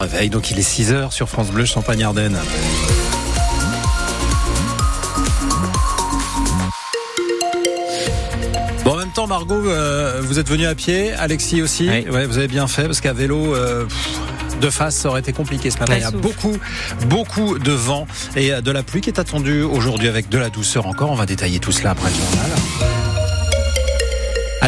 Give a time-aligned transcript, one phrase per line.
[0.00, 2.38] Réveil, donc il est 6h sur France Bleu Champagne-Ardenne.
[8.84, 11.88] Bon, en même temps, Margot, euh, vous êtes venu à pied, Alexis aussi.
[11.90, 12.08] Oui.
[12.10, 13.56] Ouais, vous avez bien fait parce qu'à vélo.
[13.56, 14.20] euh, pff,
[14.60, 15.94] de face, ça aurait été compliqué ce matin.
[15.96, 16.56] Il y a beaucoup,
[17.06, 18.06] beaucoup de vent
[18.36, 21.10] et euh, de la pluie qui est attendue aujourd'hui avec de la douceur encore.
[21.10, 22.50] On va détailler tout cela après le journal.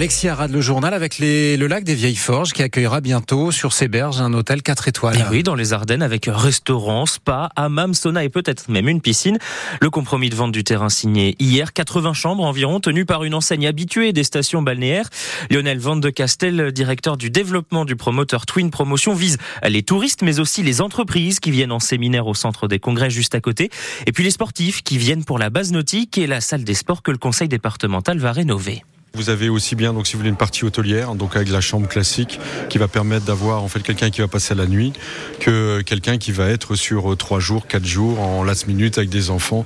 [0.00, 3.86] Alexis Arad, le journal avec le lac des Vieilles Forges qui accueillera bientôt sur ses
[3.86, 5.18] berges un hôtel 4 étoiles.
[5.18, 9.36] Et oui, dans les Ardennes, avec restaurant, spa, hammam, sauna et peut-être même une piscine.
[9.82, 13.66] Le compromis de vente du terrain signé hier, 80 chambres environ, tenues par une enseigne
[13.66, 15.10] habituée des stations balnéaires.
[15.50, 19.36] Lionel Van de Castel, directeur du développement du promoteur Twin Promotion, vise
[19.68, 23.34] les touristes, mais aussi les entreprises qui viennent en séminaire au centre des congrès juste
[23.34, 23.68] à côté.
[24.06, 27.02] Et puis les sportifs qui viennent pour la base nautique et la salle des sports
[27.02, 28.82] que le conseil départemental va rénover.
[29.14, 31.88] Vous avez aussi bien, donc si vous voulez, une partie hôtelière, donc avec la chambre
[31.88, 32.38] classique,
[32.68, 34.92] qui va permettre d'avoir en fait quelqu'un qui va passer la nuit,
[35.40, 39.10] que quelqu'un qui va être sur euh, trois jours, quatre jours en last minute avec
[39.10, 39.64] des enfants.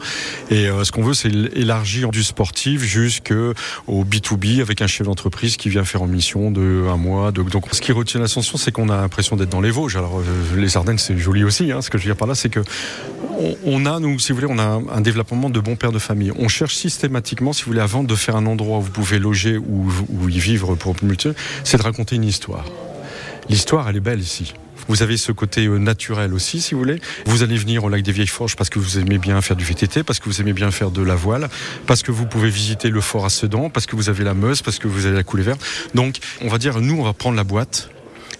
[0.51, 3.53] Et euh, ce qu'on veut, c'est élargir du sportif jusqu'au
[3.89, 7.31] B2B avec un chef d'entreprise qui vient faire en mission de un mois.
[7.31, 9.97] De, donc, ce qui retient l'ascension, c'est qu'on a l'impression d'être dans les Vosges.
[9.97, 11.71] Alors, euh, les Ardennes, c'est joli aussi.
[11.71, 11.83] Hein.
[11.83, 12.61] Ce que je veux dire par là, c'est que
[13.39, 15.99] on, on a, nous, si vous voulez, on a un, développement de bons pères de
[15.99, 16.33] famille.
[16.39, 19.57] On cherche systématiquement, si vous voulez, avant de faire un endroit où vous pouvez loger
[19.57, 21.29] ou, ou y vivre pour multi,
[21.65, 22.65] c'est de raconter une histoire.
[23.49, 24.55] L'histoire, elle est belle ici.
[24.89, 27.01] Vous avez ce côté euh, naturel aussi, si vous voulez.
[27.27, 29.65] Vous allez venir au lac des Vieilles Forges parce que vous aimez bien faire du
[29.65, 31.49] VTT, parce que vous aimez bien faire de la voile,
[31.87, 34.63] parce que vous pouvez visiter le fort à Sedan, parce que vous avez la Meuse,
[34.63, 35.65] parce que vous avez la coulée verte.
[35.95, 37.91] Donc, on va dire, nous, on va prendre la boîte.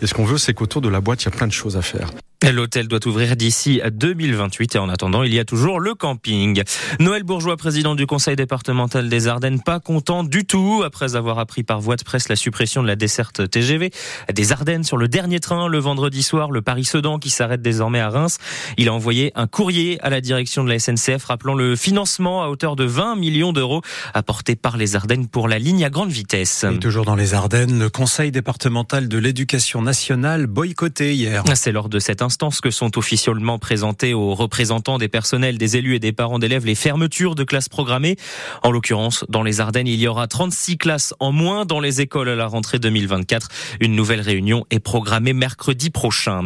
[0.03, 1.77] Et ce qu'on veut, c'est qu'autour de la boîte, il y a plein de choses
[1.77, 2.11] à faire.
[2.53, 6.63] L'hôtel doit ouvrir d'ici à 2028 et en attendant, il y a toujours le camping.
[7.01, 11.63] Noël Bourgeois, président du conseil départemental des Ardennes, pas content du tout après avoir appris
[11.63, 13.91] par voie de presse la suppression de la desserte TGV
[14.33, 18.11] des Ardennes sur le dernier train le vendredi soir, le Paris-Sedan qui s'arrête désormais à
[18.11, 18.37] Reims.
[18.77, 22.49] Il a envoyé un courrier à la direction de la SNCF rappelant le financement à
[22.49, 23.81] hauteur de 20 millions d'euros
[24.13, 26.67] apporté par les Ardennes pour la ligne à grande vitesse.
[26.71, 31.43] Et toujours dans les Ardennes, le Conseil départemental de l'éducation nationale boycotté hier.
[31.55, 35.95] C'est lors de cette instance que sont officiellement présentées aux représentants des personnels, des élus
[35.97, 38.17] et des parents d'élèves les fermetures de classes programmées.
[38.63, 42.29] En l'occurrence, dans les Ardennes, il y aura 36 classes en moins dans les écoles
[42.29, 43.49] à la rentrée 2024.
[43.81, 46.43] Une nouvelle réunion est programmée mercredi prochain.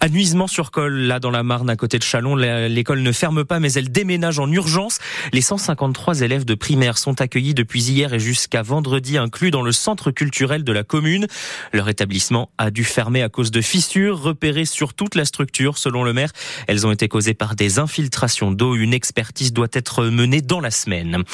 [0.00, 3.72] À Nuisement-sur-Col, là dans la Marne, à côté de Chalon, l'école ne ferme pas, mais
[3.72, 4.98] elle déménage en urgence.
[5.32, 9.72] Les 153 élèves de primaire sont accueillis depuis hier et jusqu'à vendredi, inclus dans le
[9.72, 11.26] centre culturel de la commune.
[11.72, 15.78] Leur établissement a dû fermer à cause de fissures repérées sur toute la structure.
[15.78, 16.30] Selon le maire,
[16.66, 18.74] elles ont été causées par des infiltrations d'eau.
[18.74, 21.24] Une expertise doit être menée dans la semaine.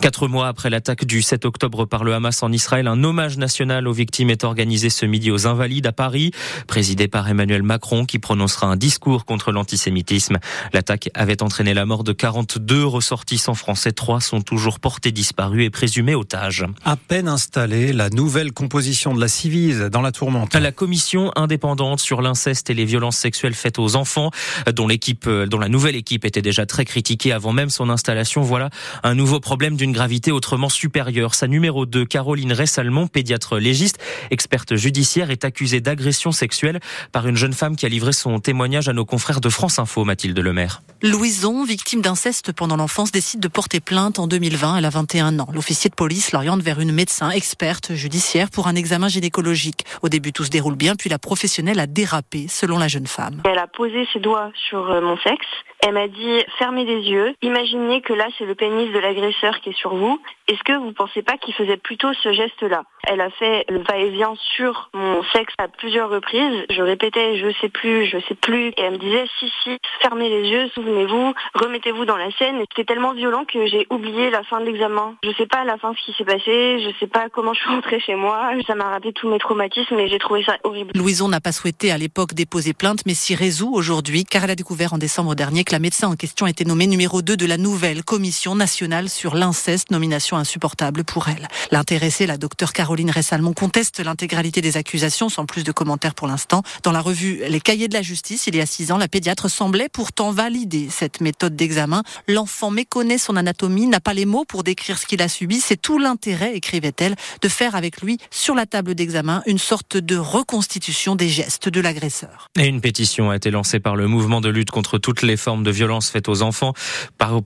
[0.00, 3.86] Quatre mois après l'attaque du 7 octobre par le Hamas en Israël, un hommage national
[3.88, 6.32] aux victimes est organisé ce midi aux Invalides à Paris,
[6.66, 10.38] présidé par Emmanuel Macron qui prononcera un discours contre l'antisémitisme.
[10.72, 13.92] L'attaque avait entraîné la mort de 42 ressortissants français.
[13.92, 16.64] Trois sont toujours portés disparus et présumés otages.
[16.84, 20.54] À peine installée, la nouvelle composition de la Civise dans la tourmente.
[20.54, 24.30] La commission indépendante sur l'inceste et les violences sexuelles faites aux enfants,
[24.72, 28.70] dont l'équipe, dont la nouvelle équipe était déjà très critiquée avant même son installation, voilà
[29.02, 31.34] un nouveau problème d'une gravité autrement supérieure.
[31.34, 33.98] Sa numéro 2, Caroline Ressalmon, pédiatre légiste,
[34.30, 36.80] experte judiciaire, est accusée d'agression sexuelle
[37.12, 40.04] par une jeune femme qui a livré son témoignage à nos confrères de France Info,
[40.04, 40.83] Mathilde Lemaire.
[41.02, 44.78] Louison, victime d'inceste pendant l'enfance, décide de porter plainte en 2020.
[44.78, 45.48] Elle a 21 ans.
[45.52, 49.84] L'officier de police l'oriente vers une médecin experte judiciaire pour un examen gynécologique.
[50.02, 53.42] Au début, tout se déroule bien, puis la professionnelle a dérapé, selon la jeune femme.
[53.44, 55.46] Elle a posé ses doigts sur euh, mon sexe.
[55.86, 57.34] Elle m'a dit fermez les yeux.
[57.42, 60.18] Imaginez que là c'est le pénis de l'agresseur qui est sur vous.
[60.48, 62.84] Est-ce que vous pensez pas qu'il faisait plutôt ce geste-là?
[63.06, 66.64] Elle a fait le va-et-vient sur mon sexe à plusieurs reprises.
[66.70, 68.68] Je répétais je sais plus, je sais plus.
[68.68, 72.60] Et elle me disait si si, fermez les yeux, souvenez-vous, remettez-vous dans la scène.
[72.70, 75.16] C'était tellement violent que j'ai oublié la fin de l'examen.
[75.22, 76.80] Je sais pas à la fin ce qui s'est passé.
[76.80, 78.52] Je sais pas comment je suis rentrée chez moi.
[78.66, 80.92] Ça m'a rappelé tous mes traumatismes et j'ai trouvé ça horrible.
[80.94, 84.56] Louison n'a pas souhaité à l'époque déposer plainte, mais s'y résout aujourd'hui, car elle a
[84.56, 87.58] découvert en décembre dernier que la médecin en question était nommée numéro 2 de la
[87.58, 91.48] nouvelle commission nationale sur l'inceste, nomination insupportable pour elle.
[91.72, 96.62] L'intéressée, la docteure Caroline Ressalmon, conteste l'intégralité des accusations, sans plus de commentaires pour l'instant.
[96.84, 99.50] Dans la revue Les Cahiers de la Justice, il y a six ans, la pédiatre
[99.50, 102.04] semblait pourtant valider cette méthode d'examen.
[102.28, 105.58] L'enfant méconnaît son anatomie, n'a pas les mots pour décrire ce qu'il a subi.
[105.58, 110.16] C'est tout l'intérêt, écrivait-elle, de faire avec lui, sur la table d'examen, une sorte de
[110.16, 112.48] reconstitution des gestes de l'agresseur.
[112.56, 115.63] Et une pétition a été lancée par le mouvement de lutte contre toutes les formes
[115.64, 116.74] de violences faites aux enfants.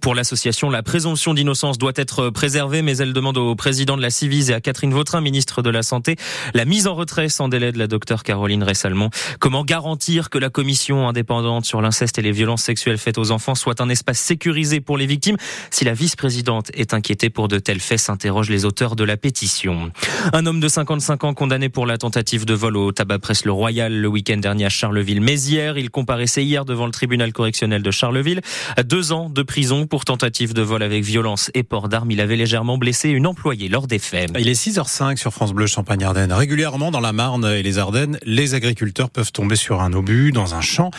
[0.00, 4.10] Pour l'association, la présomption d'innocence doit être préservée, mais elle demande au président de la
[4.10, 6.16] Civise et à Catherine Vautrin, ministre de la Santé,
[6.52, 9.10] la mise en retrait sans délai de la docteure Caroline Ressalmon.
[9.38, 13.54] Comment garantir que la commission indépendante sur l'inceste et les violences sexuelles faites aux enfants
[13.54, 15.36] soit un espace sécurisé pour les victimes
[15.70, 19.90] Si la vice-présidente est inquiétée pour de tels faits, s'interrogent les auteurs de la pétition.
[20.32, 23.52] Un homme de 55 ans condamné pour la tentative de vol au tabac presse le
[23.52, 25.78] Royal le week-end dernier à Charleville-Mézières.
[25.78, 28.40] Il comparaissait hier devant le tribunal correctionnel de Charleville.
[28.84, 32.10] Deux ans de prison pour tentative de vol avec violence et port d'armes.
[32.10, 34.30] Il avait légèrement blessé une employée lors des faits.
[34.38, 36.32] Il est 6h05 sur France Bleu Champagne-Ardenne.
[36.32, 40.54] Régulièrement dans la Marne et les Ardennes, les agriculteurs peuvent tomber sur un obus dans
[40.54, 40.90] un champ.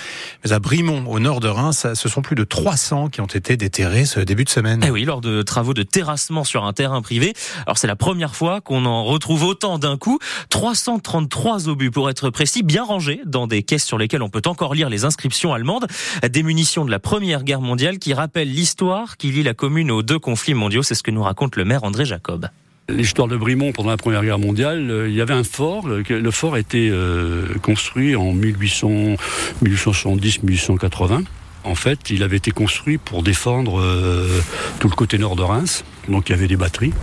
[0.44, 3.56] Mais à Brimont, au nord de Reims, ce sont plus de 300 qui ont été
[3.56, 4.84] déterrés ce début de semaine.
[4.86, 7.34] Eh oui, lors de travaux de terrassement sur un terrain privé.
[7.66, 10.20] Alors c'est la première fois qu'on en retrouve autant d'un coup.
[10.50, 14.74] 333 obus pour être précis, bien rangés dans des caisses sur lesquelles on peut encore
[14.74, 15.88] lire les inscriptions allemandes.
[16.28, 20.02] Des munitions de la Première Guerre mondiale qui rappellent l'histoire qui lie la commune aux
[20.02, 20.84] deux conflits mondiaux.
[20.84, 22.50] C'est ce que nous raconte le maire André Jacob
[22.90, 25.88] l'histoire de Brimont pendant la Première Guerre mondiale, euh, il y avait un fort.
[25.88, 31.26] Le, fort a été euh, construit en 1870-1880.
[31.66, 34.42] En fait, il avait été construit pour défendre euh,
[34.80, 35.84] tout le côté nord de Reims.
[36.08, 36.94] Donc il y avait des batteries.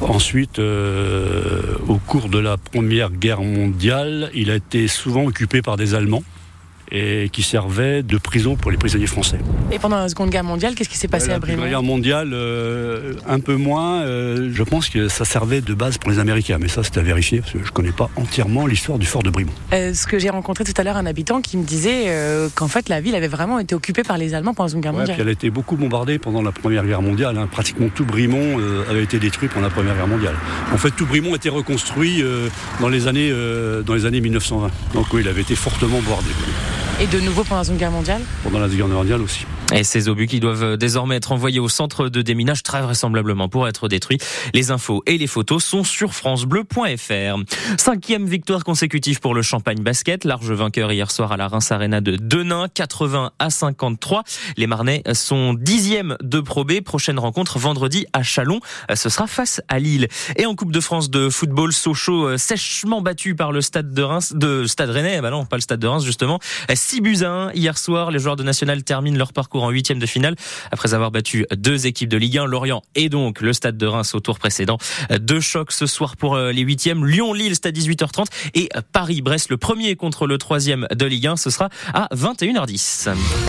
[0.00, 5.94] Ensuite, au cours de la Première Guerre mondiale, il a été souvent occupé par des
[5.94, 6.22] Allemands
[6.94, 9.38] et qui servait de prison pour les prisonniers français.
[9.72, 12.30] Et pendant la Seconde Guerre mondiale, qu'est-ce qui s'est passé à Brimont La Guerre mondiale,
[12.32, 14.02] euh, un peu moins.
[14.02, 17.02] Euh, je pense que ça servait de base pour les Américains, mais ça c'est à
[17.02, 19.50] vérifier parce que je ne connais pas entièrement l'histoire du fort de Brimont.
[19.72, 22.12] Euh, ce que j'ai rencontré tout à l'heure un habitant qui me disait
[22.54, 24.92] qu'en fait la ville avait vraiment été occupée par les Allemands pendant la Seconde Guerre
[24.92, 25.16] mondiale.
[25.18, 27.36] elle a été beaucoup bombardée pendant la Première Guerre mondiale.
[27.36, 27.48] Hein.
[27.50, 30.34] Pratiquement tout Brimont avait été détruit pendant la Première Guerre mondiale.
[30.72, 32.22] En fait, tout Brimont a été reconstruit
[32.80, 33.32] dans les années
[33.84, 34.70] dans les années 1920.
[34.94, 36.30] Donc oui, il avait été fortement bombardé.
[37.00, 39.46] Et de nouveau pendant la Seconde Guerre mondiale Pendant la Seconde Guerre mondiale aussi.
[39.74, 43.66] Et ces obus qui doivent désormais être envoyés au centre de déminage très vraisemblablement pour
[43.66, 44.18] être détruits.
[44.52, 47.42] Les infos et les photos sont sur francebleu.fr.
[47.76, 50.24] Cinquième victoire consécutive pour le Champagne Basket.
[50.24, 54.22] Large vainqueur hier soir à la Reims Arena de Denain, 80 à 53.
[54.56, 56.80] Les Marnais sont dixième de Pro B.
[56.80, 58.60] Prochaine rencontre vendredi à Chalon.
[58.94, 60.06] Ce sera face à Lille.
[60.36, 64.02] Et en Coupe de France de football, Sochaux euh, sèchement battu par le Stade de
[64.02, 65.20] Reims, de Stade Rennais.
[65.20, 66.38] Bah non, pas le Stade de Reims justement.
[66.72, 68.12] 6 buts à 1 hier soir.
[68.12, 70.36] Les joueurs de National terminent leur parcours en huitième de finale
[70.70, 74.14] après avoir battu deux équipes de Ligue 1, Lorient et donc le Stade de Reims
[74.14, 74.78] au tour précédent.
[75.20, 77.04] Deux chocs ce soir pour euh, les huitièmes.
[77.06, 81.36] Lyon-Lille, stade 18h30 et Paris-Brest, le premier contre le troisième de Ligue 1.
[81.36, 83.10] Ce sera à 21h10.